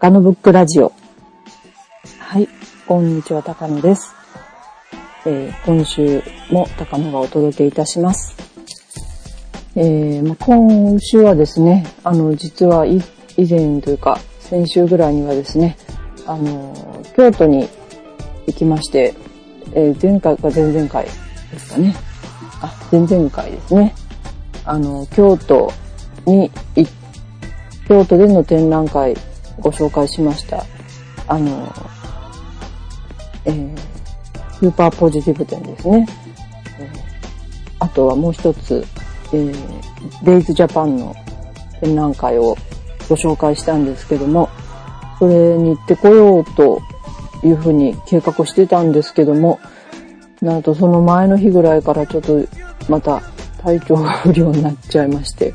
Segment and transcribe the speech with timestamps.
[0.00, 0.92] 高野ブックラジオ。
[2.20, 2.48] はい、
[2.86, 4.14] こんにちは、高野です。
[5.26, 6.22] えー今週
[6.52, 8.36] も高野がお届けいたします。
[9.74, 13.02] えーま今週はですね、あの、実は以
[13.38, 15.76] 前というか、先週ぐらいにはですね、
[16.28, 16.72] あの、
[17.16, 17.68] 京都に
[18.46, 19.14] 行きまして、
[19.74, 21.96] えー前回か前々回ですかね。
[22.62, 23.96] あ、前々回ですね。
[24.64, 25.72] あの、京都
[26.24, 26.92] に行っ
[27.88, 29.16] 京都での展覧会
[29.60, 30.64] ご紹介しました。
[31.26, 31.72] あの、
[33.44, 33.78] えー
[34.58, 36.06] スーパーポジティブ展ですね。
[36.80, 37.08] えー
[37.80, 38.84] あとはもう一つ、
[39.32, 41.14] えー、デイズジャパンの
[41.80, 42.56] 展覧会を
[43.08, 44.48] ご紹介したんですけども、
[45.18, 46.82] それに行ってこようと
[47.44, 49.60] いうふうに計画してたんですけども、
[50.42, 52.44] なんとその前の日ぐらいからちょっと
[52.88, 53.22] また
[53.62, 55.54] 体調が不良になっちゃいまして、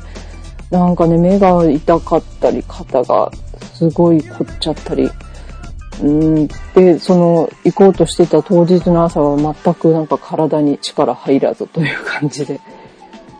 [0.70, 3.30] なんかね、目が痛かったり、肩が
[3.74, 5.10] すごい凝っちゃったり、
[6.02, 12.60] うんで、その、行こうとしてた当日の朝は全くなんか体に力入らずという感じで、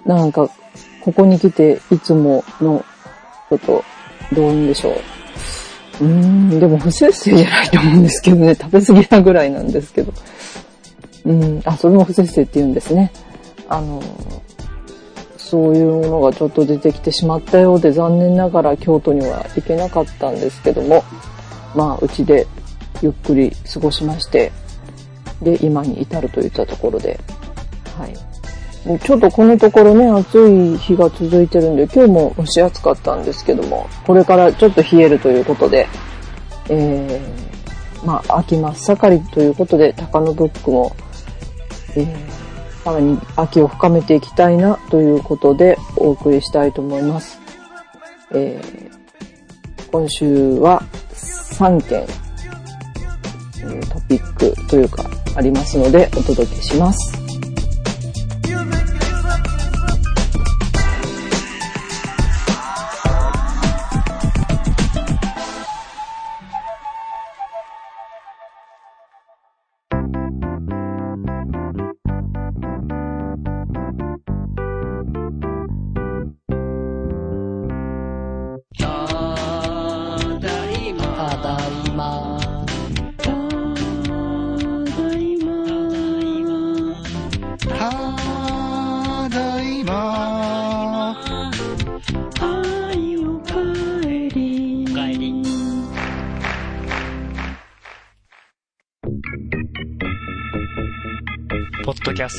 [0.05, 0.49] なんか、
[1.01, 2.85] ここに来ていつもの、
[3.49, 3.85] ちょっと、
[4.33, 6.05] どういうんでしょう。
[6.05, 10.13] うん、でも不節制じゃないと思うんですけどね、食べ過ぎなぐらいなんですけど。
[11.25, 13.13] うん、あ、それも不節制って言うんですね。
[13.69, 14.03] あの、
[15.55, 21.05] そういうものがちょっと出てきてしまったようで残念ながら京都には行けなかったんですけども、
[21.77, 22.49] まあ、うちで
[23.01, 24.51] ゆっくり過ごしまして、
[25.43, 27.21] で、今に至るといったところで、
[27.97, 28.99] はい。
[28.99, 35.87] ちょっとこのところね、暑い日が続いてるんで、今日も蒸し暑かったんですけども、これからちょっと冷えるということで、
[36.69, 40.97] えー、まあ、秋真っ盛りということで、高野ブックも、
[41.95, 42.44] えー
[42.85, 47.41] さらに秋を深めていきたいなということでお送りしたいと思います。
[48.33, 48.95] えー
[49.95, 55.05] 今週は3件、えトピックというか
[55.37, 57.24] ありますのでお届けします。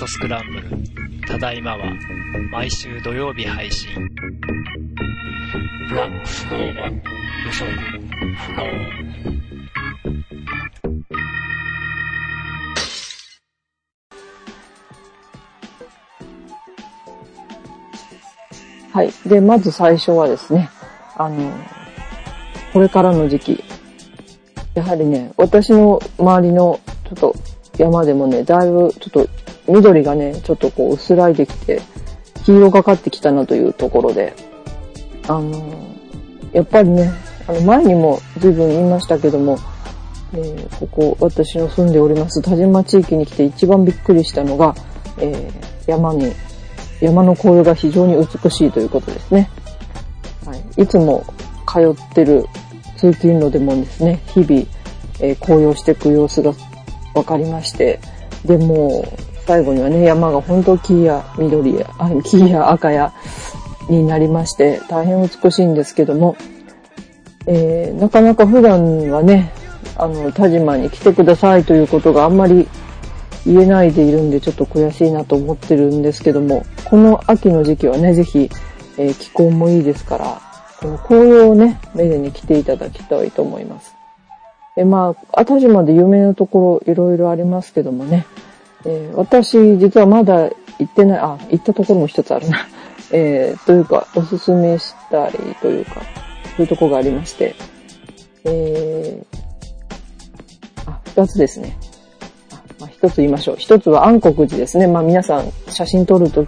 [0.06, 0.70] トスクランブル。
[1.28, 1.92] ただいまは、
[2.52, 3.90] 毎週土曜日配信。
[5.90, 7.02] ブラックスコーバ予
[7.52, 7.72] 測
[8.36, 8.64] 不能。
[18.94, 19.12] はい。
[19.28, 20.70] で、まず最初はですね、
[21.18, 21.52] あの、
[22.74, 23.64] これからの時期、
[24.76, 27.36] やはりね、私の周りのちょっと
[27.80, 29.28] 山でもね、だいぶちょっと
[29.68, 31.82] 緑がね、ちょっとこう薄らいできて、
[32.46, 34.34] 黄色がかってきたなというところで、
[35.28, 35.52] あの、
[36.54, 37.12] やっぱりね、
[37.48, 39.58] あの前にも随分言いましたけども、
[40.34, 44.76] えーここ私の住んでおります田島地域に来て一番びっくりしたのが、
[45.20, 46.34] えー山に
[47.00, 49.50] 山の紅葉が非常に美しいということですね。
[50.46, 51.24] はい、いつも
[51.68, 52.46] 通ってる
[52.98, 54.66] 通勤路でもですね、日々、
[55.20, 56.54] えー紅葉していく様子が
[57.14, 58.00] 分かりまして、
[58.46, 59.06] でも
[59.46, 63.14] 最後にはね、山が本当木や緑や、あ木や赤や
[63.90, 66.36] になりまして、大変美しいんですけども、
[67.48, 69.52] えーなかなか普段はね、
[69.98, 72.68] あの、田島に来てくださいということがあんまり
[73.46, 78.50] 言えないでいるんでちょっと悔しいなと思ってるんですけども、この秋の時期はね、ぜひ、
[78.98, 80.42] えー気候もいいですから、
[80.82, 83.94] この紅葉をね、めでに来ていただきたいと思います。
[84.78, 88.26] えまあ、後島で有名なところいろいろありますけどもね、
[88.86, 90.50] えー私実はまだ
[90.80, 92.68] 行ってない、あ、行ったところも一つあるな。
[93.12, 96.02] えーというか、おすすめしたりというか、
[96.58, 97.56] そういうとこがありまして、
[98.44, 101.78] えー、あ、二つですね。
[102.52, 103.56] あまあ、一つ言いましょう。
[103.58, 104.88] 一つは暗黒寺ですね。
[104.88, 106.46] まあ皆さん写真撮ると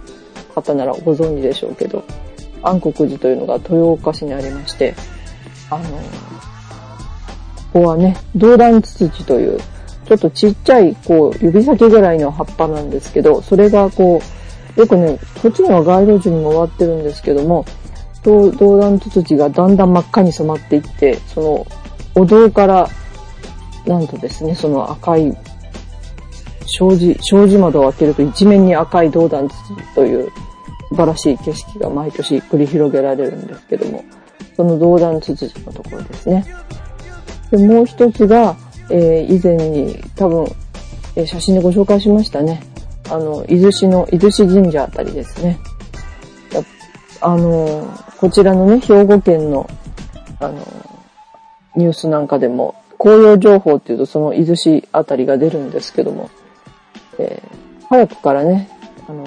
[0.54, 2.04] 方ならご存知でしょうけど、
[2.62, 4.94] 暗黒寺というのが豊岡市にありまして、
[5.70, 5.84] あの、
[7.72, 9.58] ここはね、銅弾ツツジという、
[10.08, 14.22] ちょっとちっちゃい、こう、指先ぐらいの葉っぱなんですけど、それがこ
[14.76, 17.66] う、よくね、こっちには街路樹にも終わってるんですけども、
[18.22, 21.66] 銅銅弾ツツジがだんだん真っ赤に染まっていって、その、
[22.14, 22.88] お堂から、
[23.86, 25.36] なんとですね、その赤い、
[26.78, 29.56] 障子、障子窓を開けると一面に赤い銅弾筒
[29.94, 30.30] という
[30.88, 34.02] 素晴らしい景色が毎年繰り広げられるんですけども、
[34.56, 36.46] その銅弾つつじのところですね。
[37.50, 38.56] で、もう一つが、
[38.90, 40.46] えー以前に多分、
[41.16, 42.62] えー写真でご紹介しましたね。
[43.10, 45.58] あの、伊豆市の、伊豆市神社あたりですね。
[47.20, 47.88] あの、
[48.18, 49.68] こちらのね、兵庫県の、
[50.40, 50.54] あの、
[51.74, 56.30] ニュースなんかでも、紅葉情報っていうとその伊豆市あたりが出るんですけども、
[57.18, 57.58] えー
[57.88, 58.68] 早くからね、
[59.08, 59.24] あの、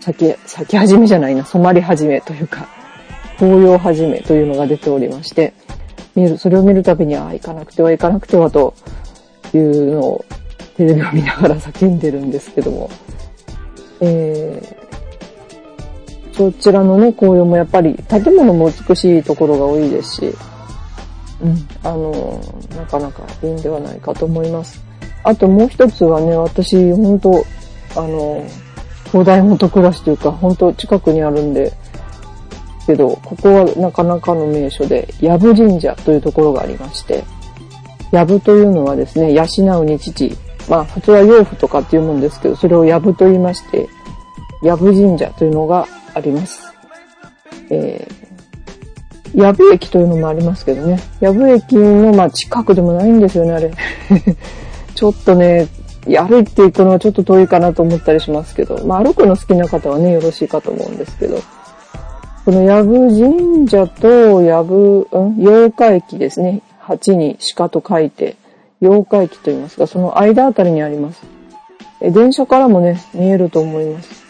[0.00, 2.66] 咲き、咲き始めじゃないな、染まり始めというか、
[3.38, 5.52] 紅葉始めというのが出ておりまして、
[6.14, 8.74] 見る、それを見るたびに、ああ、行かなくては行かなくてはと
[9.54, 10.24] いうのを
[10.76, 12.90] テレビを見ながら叫んでるんですけども、
[14.00, 20.34] えー、そちらのね、紅葉もやっぱり建物も美しいところが多いですし、
[21.40, 22.40] うん、あの、
[22.76, 24.82] なかなかいいんではないかと思います。
[25.24, 27.44] あともう一つはね、私、本当
[27.96, 28.44] あの、
[29.06, 31.72] 東大元暮らしというか、本当近くにあるんで、
[32.88, 37.22] けど、ここはなかなかの名所で、藪神社というところがありまして、
[38.12, 39.44] 藪というのはですね、養
[39.80, 40.34] うに父。
[40.70, 43.86] まあ、普通は養父とかっていうもんですけど、それを藪と言いまして、
[44.62, 46.72] 藪神社というのがあります。
[47.70, 53.70] えー、藪駅というのもありますけどね、藪駅のまあ近くでもないんですよね、あれ。
[54.94, 55.68] ちょっとね、
[56.06, 61.38] 歩いていくのはちょっと遠いかなと思ったりしますけど、まあ歩くの好きな方はね、よろしいかと思うんですけど、
[62.48, 65.34] この藪神社と藪、うん？
[65.34, 66.62] 八日駅ですね。
[66.78, 68.36] 八に鹿と書いて、
[68.80, 71.20] 八日駅と言いますが、その間あたりにあります。
[72.00, 74.24] え電車からもね、見えると思います。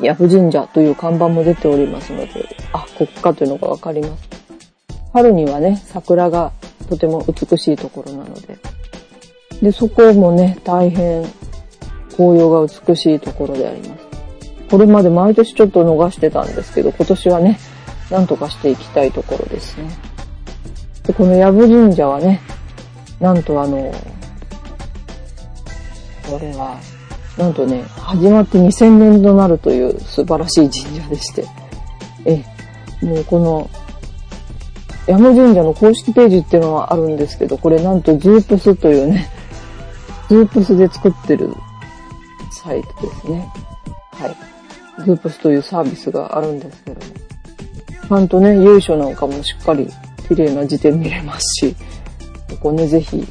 [0.00, 4.28] 藪神社という看板も出ておりますので、あ、ここかというのがわかります。
[5.14, 6.52] 春にはね、桜が
[6.90, 8.58] とても美しいところなので。
[9.62, 11.24] で、そこもね、大変
[12.18, 14.11] 紅葉が美しいところであります。
[14.72, 17.58] これまで毎年ちょっと逃してたんですけど、今年はね、
[18.10, 19.90] なんとかしていきたいところですね。
[21.02, 22.40] で、この藪神社はね、
[23.20, 23.92] なんとあの、
[26.26, 26.80] これは、
[27.36, 31.44] なんとね、始まって2000年となるという素晴らしい神社でして、
[32.24, 32.42] え、
[33.04, 33.68] もうこの、
[35.06, 39.28] 山神社の公式ページっていうのはあるんですけど、これなんとズープスというね、
[40.30, 41.52] ズープスで作ってる
[42.50, 43.52] サイトですね。
[44.12, 44.51] はい。
[45.00, 47.12] ズープスというサービスがあるんですけども。
[48.08, 49.88] ちゃんとね、由緒なんかもしっかり
[50.28, 51.74] 綺麗な字で見れますし、
[52.50, 53.26] ここね、ぜひ、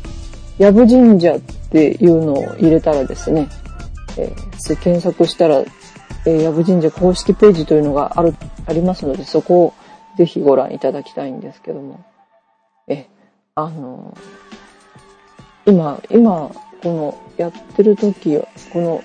[0.58, 1.40] 藪神社っ
[1.72, 3.48] ていうのを入れたらですね、
[4.18, 8.34] えー検索したら、えー、藪神社公式ページというのがある、
[8.66, 9.74] ありますので、そこを
[10.18, 12.04] ぜひご覧いただきたいんですけども。
[12.88, 13.08] え、
[13.56, 14.52] あのー
[15.66, 18.40] 今、今、この、やってる時、
[18.74, 19.04] この、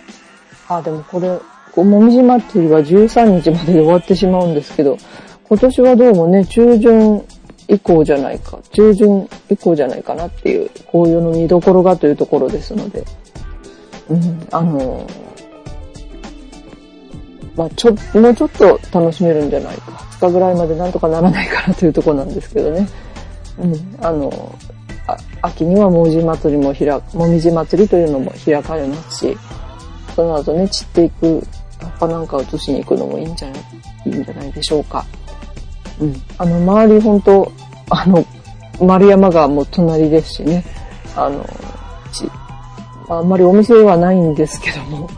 [0.69, 1.38] あ、でもこれ、
[1.76, 4.97] こもみじ祭りは13日までで終わってしまうんですけど、
[5.47, 7.23] 今年はどうもね、中旬
[7.68, 13.04] 以降じゃないか、中旬以降じゃないかなっていう、紅葉の見どころがというところですので、
[14.09, 15.06] うん、あの
[17.54, 19.92] まあちょ、もうちょっと楽しめるんじゃないか。
[20.18, 22.88] 2日ぐらいまでなんとかならないかなというとこなんですけどね。
[23.59, 24.54] うん、あの、
[25.06, 29.37] あ秋にはもみじ祭りも開く、もみじ祭りというのも開かれますし、
[30.14, 31.47] その後ね、散っていく
[31.80, 33.61] 葉っぱなんかを移しに行くのもいいんじゃない、
[34.06, 35.04] いいんじゃないでしょうか。
[36.00, 36.14] うん。
[36.38, 37.52] あの、周り本当
[37.90, 38.25] あの、
[38.80, 40.64] 丸山川も隣ですしね、
[41.16, 41.45] あの、
[42.12, 42.30] ち
[43.09, 45.09] あんまりお店はないんですけども、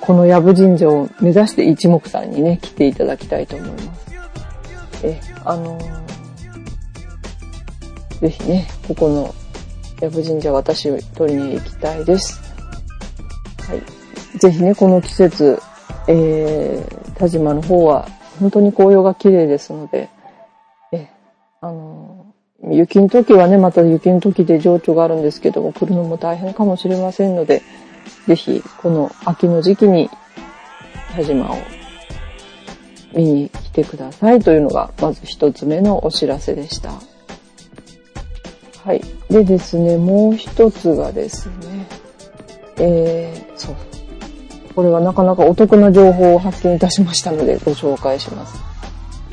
[0.00, 4.04] この藪神社を目指して一目散にね、来ていただきたいと思います。
[5.04, 5.78] え、あの
[8.20, 9.34] ぜひね、ここの
[10.00, 12.40] 藪神社私取りに行きたいです。
[13.68, 14.38] はい。
[14.38, 15.60] ぜひね、この季節、
[16.08, 18.08] えー、田島の方は
[18.40, 20.08] 本当に紅葉が綺麗ですので、
[20.92, 21.08] え、
[21.60, 22.26] あの
[22.70, 27.62] 雪の時はね、また雪の時で情緒があるんですけども、来るのも大変かもしれませんので、
[28.26, 30.10] ぜひ、この秋の時期に
[31.14, 31.56] 田島を
[33.14, 36.92] 見に来てくださいというのが、まず一つ目のお知らせでした。
[38.84, 39.02] はい。
[39.30, 41.86] でですね、もう一つがですね、
[42.78, 43.93] えー、そう。
[44.74, 48.60] これはなかなかお得な情報を発見いたしましたのでご紹介します。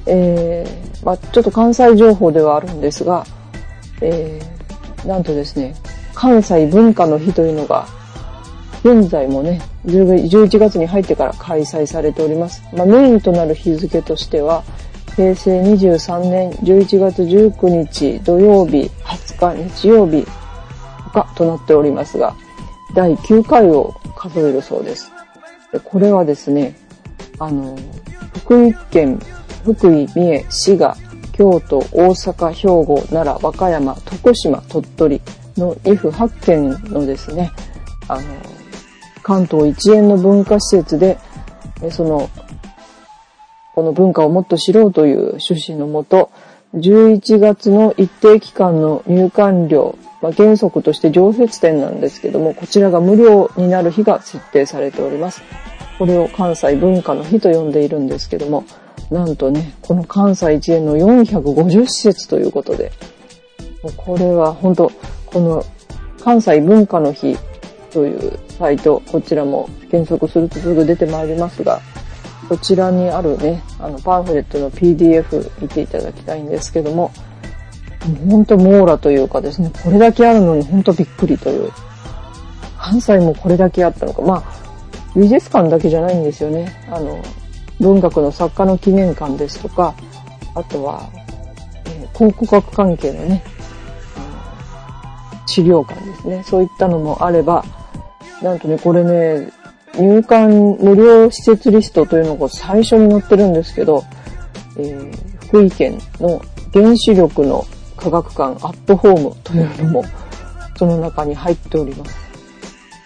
[0.06, 3.26] えー、まあちょっと関西情報ではあるんですが、
[4.02, 5.76] えー、なんとですね、
[6.14, 7.88] 関西文化の日というのが、
[8.84, 12.64] 現在もね、10 11月に入ってから開催されております。
[12.74, 14.64] まあ、メインとなる日付としては、
[15.16, 20.26] 平成23年11月19日土曜日、20日日曜日
[21.14, 22.36] がとなっておりますが、
[22.96, 25.12] 第9回を数えるそうです。
[25.80, 26.76] これはですね、
[27.40, 27.78] あの、
[28.36, 29.20] 福井県、
[29.64, 30.98] 福井、三重、滋賀、
[31.34, 35.22] 京都、大阪、兵庫、奈良、和歌山、徳島、鳥取
[35.58, 37.52] の岐阜8県のですね、
[38.08, 38.22] あの、
[39.24, 41.18] 関東一円の文化施設で、
[41.92, 42.30] その、
[43.74, 46.32] この文化をもっと知ろうという趣旨のもと、
[46.76, 55.42] 11月の一定期間の入館料、まあ、原則として常設展なんですけども、こちらが無料になる日が設定されております。
[55.98, 58.64] これを関西文化の日と呼んでいるんですけども、
[59.10, 62.92] なんとね、この関西一円の450施設ということで、
[63.84, 64.92] もうこれは本当
[65.26, 65.66] この
[66.24, 67.36] 関西文化の日
[67.92, 71.82] というサイト、こちらも検索するとすぐ出てまいりますが、
[72.48, 77.12] こちらにあるね、あのパンフレットの PDF 見ていただきたいんですけども、
[78.30, 81.72] ほんと網羅というかですね、これだけあるのにほんとびっくりという。
[82.78, 84.22] 関西もこれだけあったのか。
[84.24, 84.44] まあ、
[85.16, 86.74] 美術館だけじゃないんですよね。
[86.90, 87.22] あの、
[87.80, 89.94] 文学の作家の記念館ですとか、
[90.56, 91.10] あとは、
[91.86, 93.44] えー考古学関係のね、
[95.46, 96.44] 資料館ですね。
[96.46, 97.64] そういったのもあれば、
[98.42, 99.52] なんとね、これね、
[99.96, 104.04] 入館無料施設リストというのが最初に載ってるんですけど、
[104.78, 106.42] えー福井県の
[106.74, 107.66] 原子力の
[108.02, 110.04] 科学館アットホームというのも
[110.76, 112.18] その中に入っております。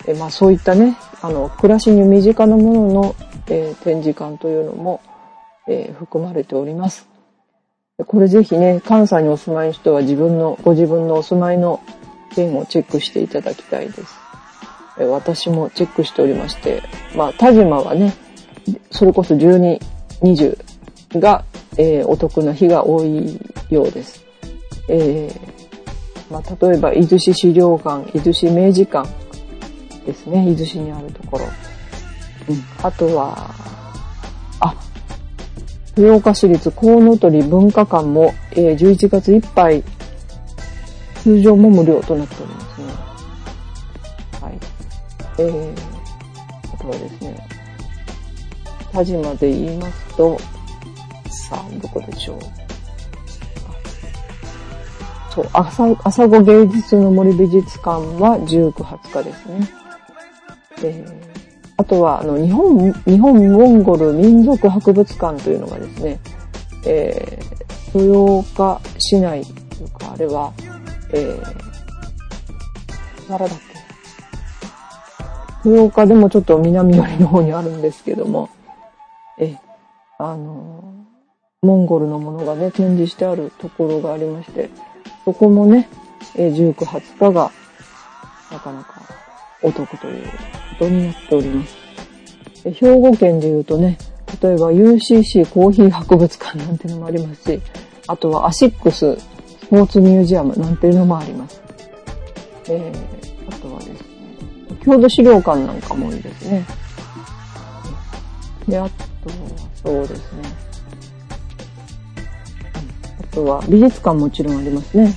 [0.08, 3.16] えまあそういったね、あの、暮らしに身近なものの、
[3.48, 5.02] えー展示館というのも、
[5.68, 7.08] えー含まれております。
[7.98, 11.82] でこれぜひね、関西にお住まいの人は自分の、ご自分のお住まいの
[12.34, 14.16] 県をチェックしていただきたいです。
[15.00, 16.82] え私もチェックしておりまして、
[17.16, 18.14] まあ、田島はね、
[18.92, 19.82] それこそ12、
[20.22, 21.44] 20が、
[21.78, 24.25] えーお得な日が多いようです。
[24.88, 25.56] えー
[26.30, 29.08] まあ、例えば、伊豆市資料館、伊豆市明治館
[30.06, 31.46] ですね、伊豆市にあるところ。
[32.50, 33.54] うん、あとは、
[34.60, 34.76] あ、
[35.96, 39.84] 豊岡市立コウノトリ文化館も、えー11月いっぱい、
[41.22, 42.88] 通常も無料となっておりますね。
[44.42, 44.60] はい。
[45.40, 45.76] えー、
[46.74, 47.48] あとはですね、
[48.92, 50.38] 田島で言いますと、
[51.30, 52.40] さあ、どこでしょう。
[55.36, 57.90] そう、朝、朝子芸術の森美術館
[58.22, 59.70] は19、20日ですね。
[60.84, 61.06] え
[61.78, 66.20] あとは、あの、日本、日本モンゴル民族博物館というのがですね、
[66.86, 70.54] えー、豊岡市内というか、あれは、
[71.12, 71.42] えー、
[73.28, 73.50] 奈良だっ
[75.64, 75.70] け？
[75.70, 78.50] 豊岡でもちょっと南寄りの方にあるんですけども、
[79.38, 79.58] え、
[80.18, 80.94] あの、
[81.62, 84.70] モンゴルのものがね、展示してあるところがありまして、
[85.26, 85.90] そこもね、
[86.36, 87.52] え19、20日が、
[88.52, 89.02] なかなか
[89.64, 90.32] お得というこ
[90.80, 91.76] とになっております。
[92.66, 93.98] え兵庫県で言うとね、
[94.42, 97.62] 例えば UCC コーヒー博物館なんていうのもありますし、
[98.08, 101.60] あとはアシックススポーツミュージアムなんていうのもあります。
[102.70, 103.98] えー、あとはですね、
[104.86, 106.66] 郷土資料館なんかも多いですね。
[108.68, 109.36] で、あとは
[109.84, 110.75] そうですね。
[113.36, 115.14] あとは美術館もちろんありますね。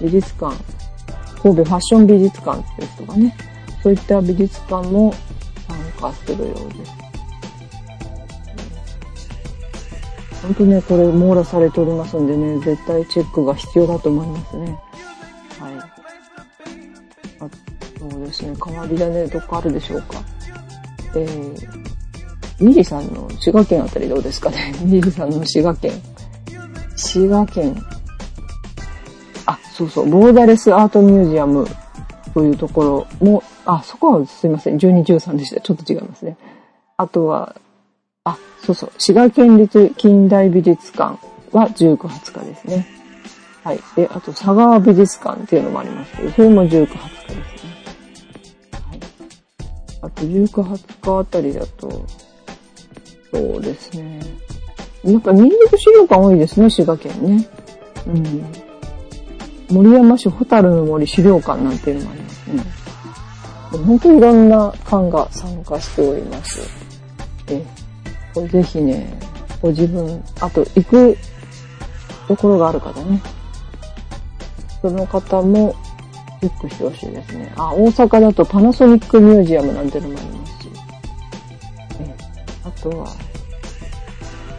[0.00, 0.54] 美術館、
[1.42, 3.36] 神戸ファッション美術館ですとかね。
[3.82, 5.12] そういった美術館も
[5.66, 6.92] 参加するようです。
[10.42, 14.66] 本当ね、これ網羅されておりますんでね、絶対チェックが必要だと思いますね。
[15.58, 15.74] はい。
[17.40, 17.48] あ
[17.98, 20.22] そうですね、変わり種どっかあるでしょうか。
[21.16, 21.93] えー、
[22.60, 24.74] ミリさんの滋賀県あたりどうですかね？
[24.84, 25.92] ミリさんの滋賀県。
[26.96, 27.74] 滋賀県。
[29.46, 31.66] あ、そうそう、ボーダレスアートミュージアム
[32.32, 35.60] というところも、あ、そこはすいません、12、13でした。
[35.60, 36.36] ちょっと違いますね。
[36.96, 37.56] あとは、
[38.24, 41.18] あ、そうそう、滋賀県立近代美術館
[41.52, 42.86] は19、20日ですね。
[43.64, 43.80] はい。
[43.96, 47.42] で、あと佐川美術館っていうのもありますけど、それも19、20日ですね。
[48.88, 49.00] はい。
[50.02, 52.02] あと19、20日あたりだと、
[53.34, 54.20] そうですね。
[55.02, 57.48] やっぱ民族資料館多いですね、滋賀県ね。
[58.06, 58.44] うん。
[59.74, 62.64] 森山市ホタルの森資料館なんていうのもありますね。
[63.84, 66.60] 本当にいろんな館が参加しております。
[67.48, 67.64] え、
[68.32, 69.18] これぜひね、
[69.60, 71.18] ご自分、あと行く
[72.28, 73.20] ところがある方ね。
[74.80, 75.74] その方も
[76.40, 77.52] チェックしてほしいですね。
[77.56, 80.68] あ、大阪だとパナソニックミュージアムなんてのもありますし。
[82.00, 82.14] え
[82.64, 83.23] あとは、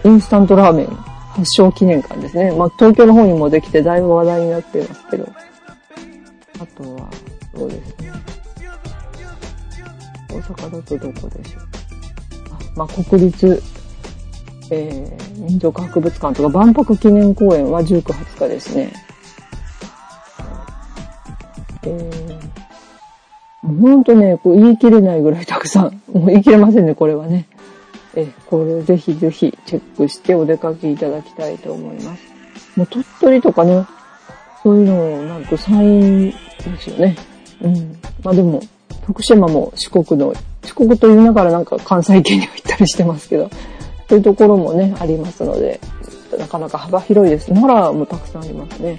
[0.05, 0.87] インスタントラーメン
[1.35, 2.51] 発祥記念館ですね。
[2.51, 5.27] まあ、東京の方にもできてだいぶ話題になってますけど。
[6.61, 7.09] あとは、
[7.55, 8.11] そうですね。
[10.29, 11.63] 大阪だとどこでしょう。
[12.51, 13.63] あまあ、国立、
[14.69, 18.93] えー、民族博物館とか万博記念公園は19、20日ですね。
[21.83, 26.01] えー、もうほんとね、こう言い切れないぐらいたくさん。
[26.13, 27.47] もう言い切れませんね、これはね。
[28.15, 32.23] え、これぜひぜひチェックしてお出かけいただきたいと思います。
[32.75, 33.85] もう鳥取とかね、
[34.63, 36.35] そういうのをなんと山陰で
[36.79, 37.15] すよね。
[37.61, 37.99] うん。
[38.23, 38.61] まあでも、
[39.05, 43.49] 徳島も四国の、四国と言いながらなんか関西圏には行ったりしてますけど、
[44.07, 45.79] そういうところもね、ありますので、
[46.37, 47.47] なかなか幅広いです。
[47.47, 48.97] 奈良もたくさんありますね。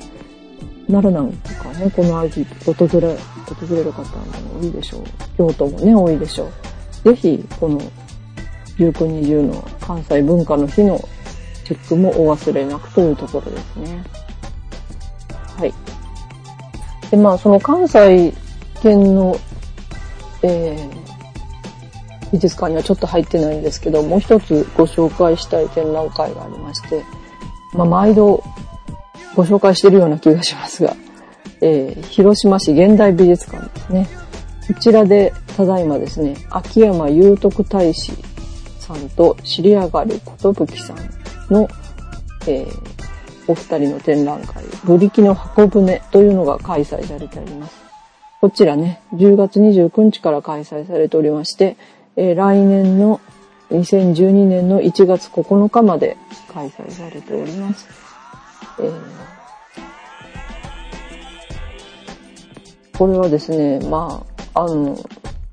[0.89, 5.03] 奈良なんかね、この秋訪れ、訪れる方も多いでしょう。
[5.37, 6.49] 京都もね、多いでしょ
[7.05, 7.09] う。
[7.09, 7.81] ぜひ、この
[8.79, 8.93] 19、
[9.23, 10.99] 20の関西文化の日の
[11.65, 14.05] チェックもお忘れなくというところですね。
[15.59, 15.75] はい。
[17.11, 18.33] で、まあ、その関西
[18.83, 19.37] 圏の、
[20.43, 27.03] えー、美術館にはちょっと入ってないんですけど、もう一つご紹介したい展覧会がありまして、
[27.73, 28.43] まあ、毎度
[29.35, 30.95] ご紹介しているような気がしますが、
[31.61, 34.09] えー、広島市現代美術館ですね。
[34.69, 38.13] こちらで、ただいまですね、秋山祐徳大使
[38.87, 40.97] さんと知り上がることぶきさん
[41.53, 41.69] の、
[42.47, 42.97] えー、
[43.49, 47.85] お二人の展覧会、ブリキの箱舟というのが開催されております。
[48.41, 51.77] こちらね、10月29日から開催されておりまして、
[52.17, 53.21] えー、来年の
[53.71, 56.17] 2012年の1月9日まで
[56.53, 57.89] 開催されております。
[58.79, 64.97] えー、これはですね、まあ、あの、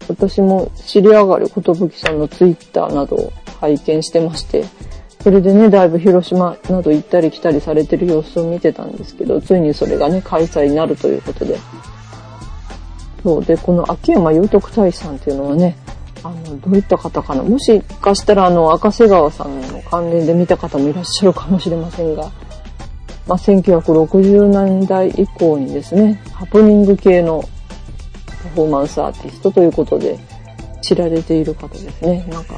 [0.07, 4.65] 私も知り上がることぶきさんのツイッターなどを拝見してまして、
[5.21, 11.57] それでね、だいぶ広島など行ったり来たりされてる様子を見てたんですけど、ついにそれがね、開催になるということで。
[13.23, 15.77] そうで、この秋山祐徳大使さんっていうのはね、
[16.23, 17.43] あの、どういった方かな。
[17.43, 22.29] もしかしたらあの、赤瀬川さんの関連で見た方もいらっしゃるかもしれませんが、
[23.25, 27.43] まあ、1960年代以降にですね、ハプニング系の
[28.43, 30.19] パフォーマンスアーティストということで
[30.82, 32.25] 知られている方ですね。
[32.29, 32.56] なんか、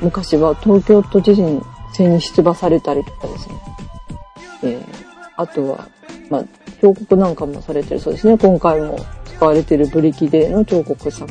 [0.00, 1.42] 昔は東京都知事
[1.92, 3.54] 選に出馬されたりとかですね。
[4.62, 4.84] えー、
[5.36, 5.88] あとは、
[6.30, 6.44] まあ、
[6.80, 8.38] 彫刻なんかもされてるそうですね。
[8.38, 11.30] 今回も使われているブリキデーの彫刻作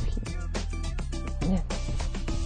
[1.41, 1.51] 品。
[1.51, 1.63] ね。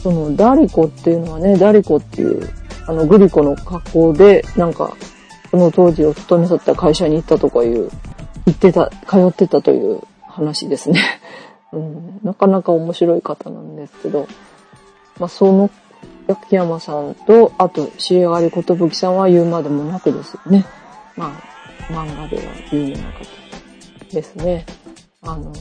[0.01, 2.49] その、ダリコっていうのはね、ダリコっていう、
[2.87, 4.95] あの、グリコの格好で、なんか、
[5.49, 7.89] その当時を勤め去った会社に行ったとかいう、
[8.45, 10.01] 行ってた、通ってたという
[10.41, 10.99] 話ですね。
[11.71, 14.27] うん、なかなか面白い方なんですけど、
[15.19, 15.69] まあ、その、
[16.27, 20.65] 秋山さんと、あと、知り上がりことぶきさんは言うまでもなくですよね。
[21.15, 23.25] まあ、漫画では有名な方
[24.11, 24.65] ですね。
[25.21, 25.57] あの、ち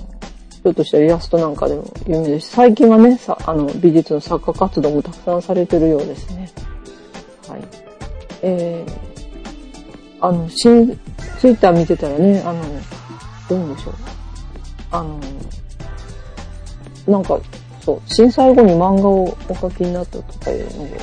[0.65, 6.51] ょっとしたイラストなんかでも有名ですし、最近はね、さあの、美術の作家活動もたくさんされてるようですね。
[7.49, 7.61] はい。
[8.43, 10.99] えー、あの、新、
[11.39, 12.63] ツイッター見てたらね、あの、
[13.49, 14.20] どうでしょう。
[14.91, 15.21] あの、
[17.07, 17.41] なんか、
[17.81, 20.95] そう、震災後に漫画をお書きになったとかいうのをよ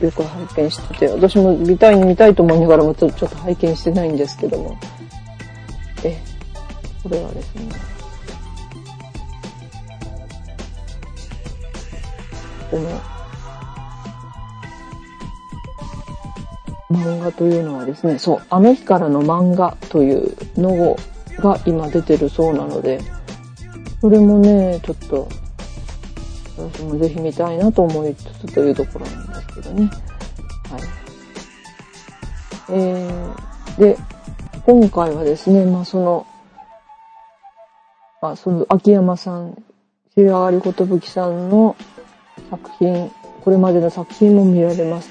[0.00, 4.76] よく拝見してて、私も見たいに見たいと思いながらもちょちょっと拝見してないんですけども。
[6.04, 6.18] え、
[7.02, 7.62] これはですね、
[12.70, 13.00] この、
[16.90, 20.96] 漫画というのはですね、そう、あの日からの漫画というのを
[21.38, 23.00] が今出てるそうなので、
[24.00, 25.28] それもね、ちょっと、
[26.56, 29.90] 私もぜひ見たいなと思いつつというところなんですけどね。
[30.70, 30.82] はい。
[32.70, 33.98] えー、で、
[34.64, 36.26] 今回はですね、まあその、
[38.22, 39.54] まあその秋山さん、
[40.14, 41.76] 知り上がりことぶきさんの
[42.50, 43.10] 作品、
[43.44, 45.10] これまでの作品も見られます。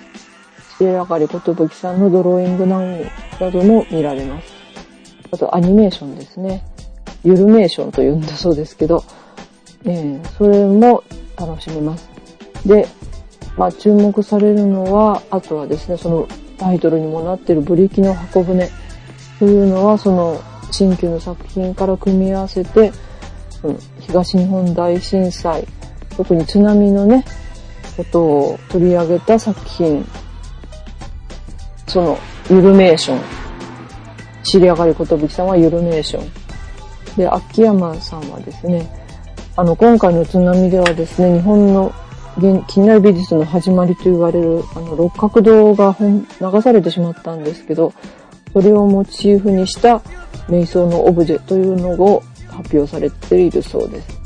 [0.78, 4.55] 知り上がりことぶきさんのドローイングなども見られます。
[5.32, 6.64] あとアニメーションですね。
[7.24, 9.04] ユルメーションと言うんだそうですけど、
[9.84, 11.04] えー、それも
[11.38, 12.08] 楽しめます。
[12.66, 12.88] で、
[13.58, 18.70] まあ、注目されるのは、あとはですね、そのタイトルにもなってるブリキの箱舟
[19.40, 22.92] というのは、その新旧の作品から組み合わせて、
[23.64, 25.66] うん、東日本大震災、
[26.16, 27.26] 特に津波のね、
[27.98, 30.06] ことを取り上げた作品、
[31.88, 32.18] その、
[32.50, 33.45] ユルメーション。
[34.46, 37.18] 知り上がりことぶきさんはユルメーション。
[37.18, 38.88] で、秋山さんはですね、
[39.56, 41.94] あの、今回の津波ではですね、日本の
[42.38, 47.94] 現近代美術の始まりと言われる、あの、六角堂が流されてしまったんですけど、
[48.54, 50.02] それをモチーフにした
[50.48, 54.22] 瞑想のオブジェというのを発表されているそうです。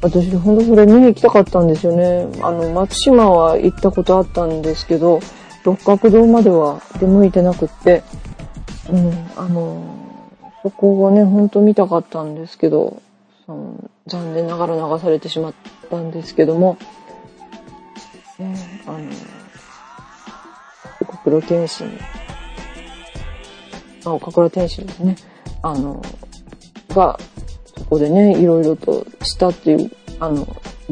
[0.00, 2.26] 私、ほんとそれ見に行きたかったんですよね。
[2.42, 5.20] あの、松島は行ったことあったんですけど、
[5.64, 8.02] 六角堂までは出向いてなくって、
[8.90, 9.82] うん、あの、
[10.62, 13.02] そこをね、ほんと見たかったんですけど、
[13.46, 15.54] その残念ながら流されてしまっ
[15.90, 16.78] たんですけども、
[18.38, 18.98] ね、あの、
[21.00, 21.98] 岡黒天心、
[24.04, 25.16] あ、岡黒天心ですね。
[25.62, 26.02] あの、
[26.90, 27.18] が、
[27.76, 29.90] そこでね、いろいろとしたっていう、
[30.20, 30.46] あの、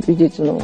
[0.07, 0.61] 美術の、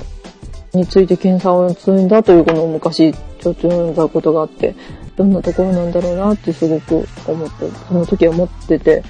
[0.72, 4.74] について検査を積んだというこの昔ちょっと読んだことがあって、
[5.16, 9.02] どんなところなんだろうなってすごく思って、その時は思ってて、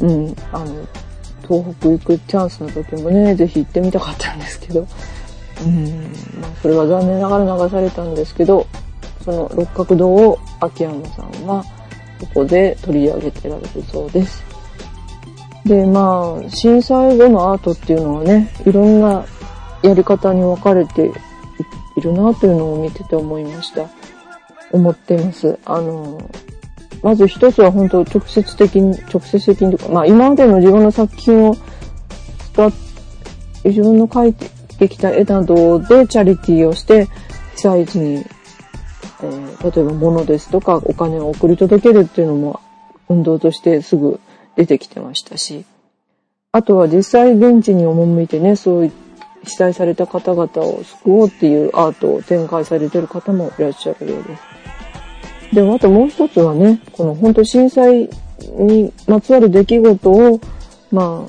[0.00, 0.86] うん、あの、
[1.48, 4.86] 東北行くチャンスの時もね、ぜひ行ってみたかったんですけど、
[5.64, 8.66] うん、まあ、それは残念ながら流されたんですけど、
[9.24, 11.64] その六角堂を秋山さんは、
[12.20, 14.44] ここで取り上げてられるそうです。
[15.64, 19.24] で、まあ、震災後のアートっていうのはね、いろんな
[19.82, 21.10] やり方に分かれて
[21.96, 23.88] いるなというのを見てて思いました。
[24.72, 25.58] 思ってます。
[25.64, 26.30] あの、
[27.02, 31.56] まず一つは本当直接的に、直接的にとか、まあ今までの自分の作品を
[32.52, 32.72] 使っ
[33.64, 37.06] 自分の描いてきた絵などでチャリティーをして、
[37.56, 38.24] 被災地に、
[39.22, 42.60] えー例えば物ですとかお金を送り届けるっていうのも
[43.08, 44.20] 運動としてすぐ
[44.54, 45.64] 出てきてましたし、
[46.52, 48.92] あとは実際現地に赴いてね、そういう
[49.44, 54.42] 被災された方々を救おうっていうアートを展開されてる方もいらっしゃるようです。
[55.52, 58.10] で、あともう一つはね、この本当震災
[58.56, 60.40] にまつわる出来事を、
[60.92, 61.26] ま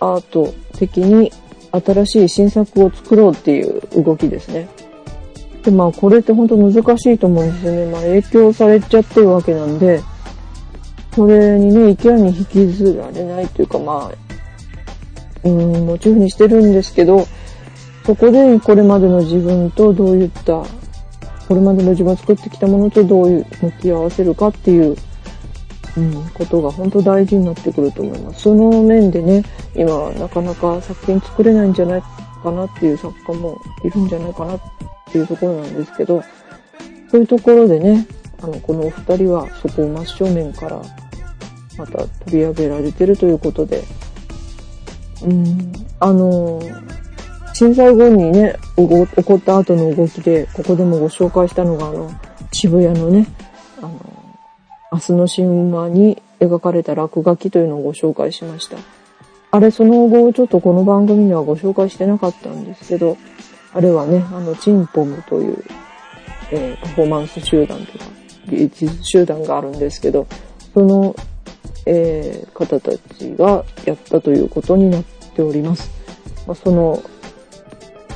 [0.00, 1.32] あ、アート的に
[1.72, 4.68] 新しい新作を作ろうっていう動きですね。
[5.62, 6.78] で、まあこれって本当難し
[7.12, 7.86] いと思うんですよね。
[7.86, 10.00] まあ影響されちゃってるわけなんで、
[11.14, 17.26] それにね、勢いに引きずられないというか、まあ、うん、モチーフにしてるんですけど、
[18.06, 20.64] そこでこれまでの自分とどういった、
[21.50, 24.96] これまでの自分が作ってきたものとどういう向き合わせるかっていう、
[25.96, 28.42] うん、ことが本当大事になってくると思います。
[28.42, 29.42] その面でね、
[29.74, 32.02] 今なかなか作品作れないんじゃない
[32.44, 34.60] かなっていう作家もいるんじゃないかなっ
[35.10, 36.22] ていうところなんですけど、
[37.10, 38.06] そういうところでね、
[38.40, 40.80] あの、このお二人はそこを真正面から
[41.76, 43.82] また取り上げられてるということで、
[45.24, 46.62] うん、あの、
[47.60, 52.10] 震災後にね、起こった後の動きで、ここでもご紹介したのが、あの、
[52.52, 53.26] 渋谷のね、
[53.80, 54.00] あの、
[54.90, 58.78] 明日の神話に描かれた落書きというのをご紹介しました。
[59.50, 63.18] あれ、その後、ちょっとこの番組ではご紹介してなかったんですけど、
[63.74, 65.62] あれはね、あの、チンポムという、
[66.52, 68.06] えーパフォーマンス集団とか、
[68.48, 70.26] 芸術集団があるんですけど、
[70.72, 71.14] その、
[71.84, 75.90] えー方たちがやったということになっております。
[76.46, 77.02] まあ、その、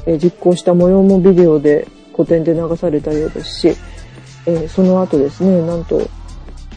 [0.07, 3.77] え実行した模様もビデオで古典で流されたようですし、
[4.47, 6.09] えその後ですね、なんと、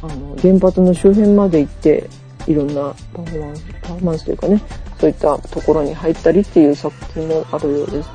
[0.01, 2.09] あの、原発の周辺まで行って、
[2.47, 4.61] いろんなパフォーマンス、パフォーマンスというかね、
[4.99, 8.09] そういったところに入ったりっていう作品もあるようです。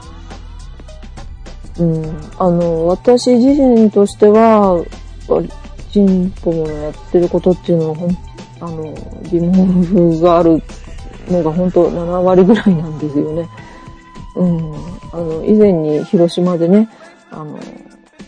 [1.78, 4.82] うん、あの、私自身としては、
[5.90, 8.10] チンポのやってることっていうのは、ほん、
[8.60, 8.94] あの、
[9.30, 10.62] 疑問がある
[11.28, 13.48] のが本当7割ぐらいなんですよね。
[14.36, 14.72] うん、
[15.12, 16.88] あの、以前に広島でね、
[17.30, 17.58] あの、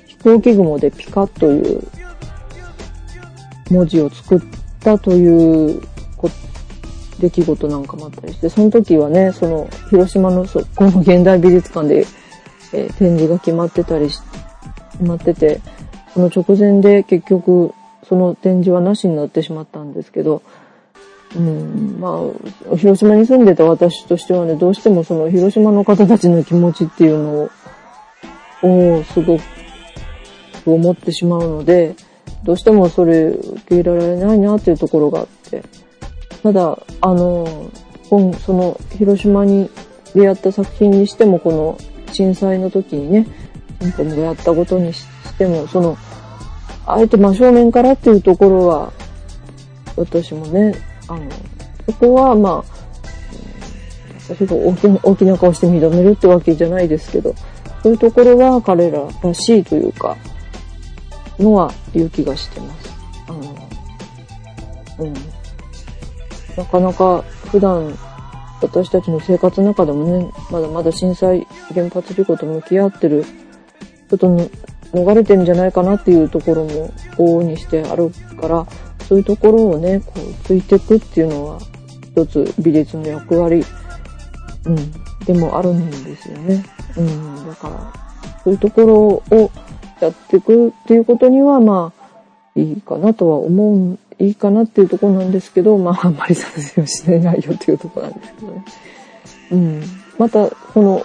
[0.07, 1.83] 飛行機雲でピカという
[3.71, 4.41] 文字を作っ
[4.81, 5.83] たという
[7.19, 12.07] 出来事なんかもあったりして、その時はね、その、広島のそこの現代美術館で、
[12.73, 14.21] えー展示が決まってたりし、
[14.93, 15.61] 決まってて、
[16.13, 17.73] その直前で結局、
[18.09, 20.43] その展示はなしになってしまったんですけど、
[21.37, 22.21] うん、ま
[22.73, 27.51] あ、広島に住んでた私としてはね、どうしてもその広島の方たちの気持ちっていうの
[28.63, 29.43] を、をすごく
[30.67, 31.97] 思ってしまうので、
[32.45, 35.63] どうしてもそれ受け入れられないなっていうところがあって。
[36.43, 37.71] ただ、あの、
[38.11, 39.71] 今、その広島に
[40.15, 41.79] 出会った作品にしても、この
[42.13, 43.27] 震災の時にね、
[43.81, 45.97] チンポムがやったことにしても、その、
[46.87, 48.93] あえて真正面からっていうところは、
[49.97, 50.75] 私もね、
[51.09, 51.31] あの、
[51.87, 52.85] そこはまあ、うん
[54.29, 57.35] 私が大きな大きな顔して認めるってわけじゃないですけど、
[57.83, 60.17] そういうところは彼ららしいというか、
[61.39, 62.93] のは勇気がしてます。
[63.29, 63.69] あの、
[65.01, 65.15] うん。
[66.57, 67.95] なかなか普段
[68.63, 74.29] 私たちの生活の中でもね、まだまだ震災原発事故と向き合ってる、ちょっと
[74.95, 78.67] 逃れてんじゃないかなっていうところも往々にしてあるから、
[79.09, 81.59] そういうところをね、こう、ついていくっていうのは、
[82.03, 83.65] 一つ美術の役割、
[84.67, 84.77] うん、
[85.25, 86.65] でもあるんですよね。
[86.97, 87.93] うん、だから、
[88.43, 88.97] そういうところ
[89.37, 89.51] を
[90.01, 98.65] やっていくっていうことには、まあ、いいかなとは思う、いいかなっていうところなんですけど、まあ、あんまり撮影をしてないよっていうところなんですけどね。
[99.51, 99.83] うん。
[100.19, 101.03] また、この、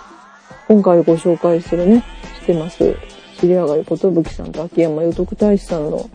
[0.67, 2.03] 今回ご紹介するね、
[2.41, 2.95] してます、
[3.39, 6.09] 尻上がりことぶきさんと秋山祐徳大使さんの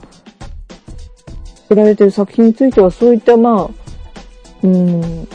[1.64, 3.70] 作られてる作品については、そういった、まあ、
[4.62, 5.29] うん、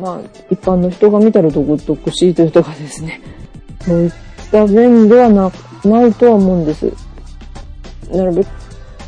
[0.00, 3.20] まあ、一般の人が見たら毒々しいというとかですね、
[3.84, 4.12] そういっ
[4.50, 5.50] た面ではな、
[5.84, 6.92] ないとは思うんです。
[8.12, 8.48] なるべく、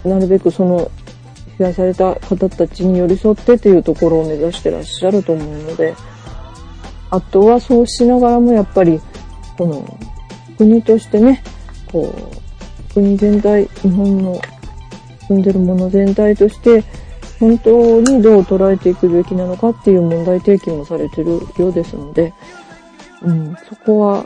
[0.05, 0.91] なるべくその、
[1.57, 5.95] 被害された方たちに寄り添ってというところを目指してらっしゃると思うので、
[7.11, 9.01] あとはそうしながらもやっぱり、
[9.57, 9.99] この、
[10.59, 11.43] 国としてね、
[11.91, 12.15] こ
[12.91, 14.41] う、国全体、日本の
[15.29, 16.85] 住んでるもの全体として、
[17.39, 22.33] 本当にどう捉えていくべきなのかっていう問題提起もされてるようですので、
[23.23, 24.25] うん、そこは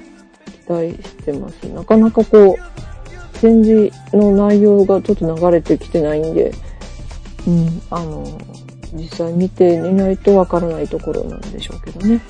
[0.67, 1.65] 期待してます。
[1.65, 6.53] なかなかこう、展示の内容がちょっと流れてきてないんで、
[7.47, 8.25] うん、あの、
[8.93, 12.21] 実際見てみないとわからないところなんでしょうけどね。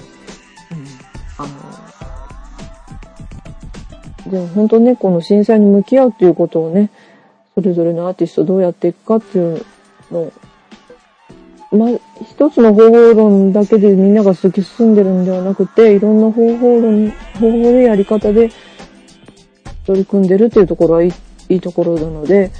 [0.70, 0.86] うん、
[1.38, 1.46] あ
[4.26, 6.90] の、でも本当ね、この震災に向き合うっていうことをね、
[7.60, 9.64] それぞれのアーティストどうやっていくかっていう
[10.10, 10.32] のを、
[11.72, 11.88] まあ、
[12.24, 18.50] 一つの方法論だけでみんなが突き進んでるんではなくて、いろんな方法論、方法でやり方で
[19.84, 21.12] 取り組んでるっていうところはいい
[21.50, 22.50] いいところなので、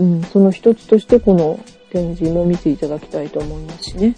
[0.00, 4.16] うん、その一つとしてこの展示も見ていただきたいと思いますしね。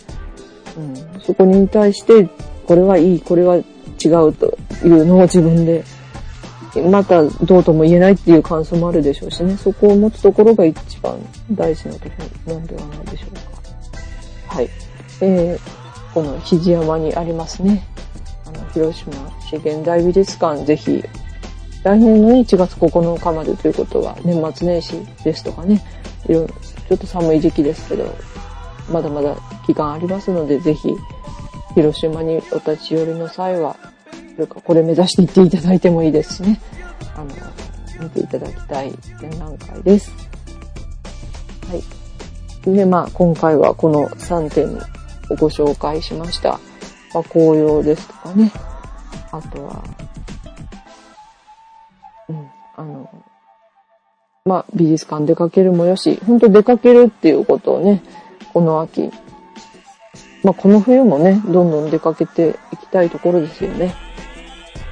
[0.76, 0.80] う
[1.16, 2.28] ん、そこに対して、
[2.66, 5.84] これはいい、これは違うというのを自分で、
[6.82, 9.56] またどうとも言えないっていう感想もあるでしょうしね。
[9.56, 11.18] そこを持つところが一番
[11.52, 12.10] 大事なとこ
[12.46, 13.34] ろなんではないでしょう
[14.48, 14.54] か。
[14.54, 14.68] はい。
[15.20, 17.84] えー、この肘山にありますね。
[18.46, 21.02] あの、広島市現代美術館、ぜひ、
[21.82, 25.84] 来年の1月9日までということは、年末年始ですとかね、
[26.26, 28.14] いろいろ、ちょっと寒い時期ですけど、
[28.90, 30.94] まだまだ期間ありますので、ぜひ、
[31.74, 33.76] 広島にお立ち寄りの際は、
[34.34, 36.60] それかこれ目指していっていただいてもいいですしね、
[37.14, 37.26] あの、
[38.04, 40.12] 見ていただきたい展覧会です。
[41.68, 42.74] はい。
[42.74, 44.80] で、まあ、今回はこの3点を
[45.36, 46.58] ご紹介しました。
[47.12, 48.50] まあ、紅葉ですとかね。
[49.30, 49.84] あとは、
[52.28, 53.24] うん、あの、
[54.44, 58.02] まあ、美術館出かけるもよし、本当出かけるっていうことをね、
[58.52, 59.10] この秋、
[60.42, 63.94] まあ、この冬もね、どんどん出かけていきたいところですよね。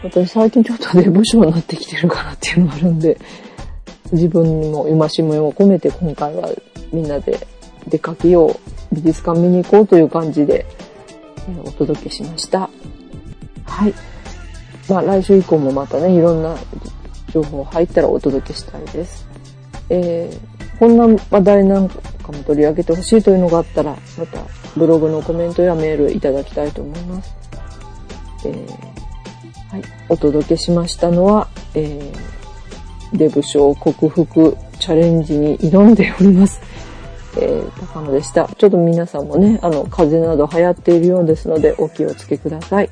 [0.02, 3.18] 私最近ちょっとデブ症になってきてるかなっていうのがあるんで、
[4.10, 6.50] 自分にも戒めを込めて今回は
[6.92, 7.46] みんなで
[7.88, 10.66] 出かけよう、美術館見に行こうという感じで、
[11.48, 12.68] えお届けしました。
[13.64, 13.94] はい。
[14.88, 16.56] まあ来週以降もまたね、いろんな
[17.32, 19.26] 情報入ったらお届けしたいです。
[19.88, 22.00] えー、こんな話題なんか
[22.32, 24.40] も取り上げてほしいというのがあったら、また
[24.76, 27.36] ブログのコメントやメールいただきたいと思います。
[28.46, 29.01] えー
[29.72, 36.60] はい、お届けしましたのは、えー、デブ症克服チャレンジに挑んでおります。
[37.38, 38.46] えー、高野でした。
[38.58, 42.90] ちょっと皆さんもね、あの、風邪など流行っているようですので、お気をつけください。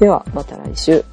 [0.00, 1.04] では、また来週。